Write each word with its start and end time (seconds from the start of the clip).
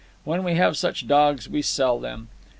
When 0.23 0.43
we 0.43 0.55
have 0.55 0.77
such 0.77 1.07
dogs, 1.07 1.47
we 1.47 1.61
sell 1.61 1.99
them. 1.99 2.29